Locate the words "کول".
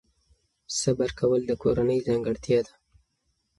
1.19-1.41